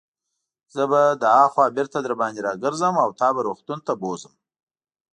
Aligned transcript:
زه 0.75 0.83
به 0.91 1.01
له 1.21 1.27
هاخوا 1.37 1.65
بیرته 1.75 1.97
درباندې 2.05 2.45
راګرځم 2.47 2.95
او 3.03 3.09
تا 3.19 3.27
به 3.35 3.41
روغتون 3.47 3.79
ته 3.87 3.93
بوزم. 4.01 4.33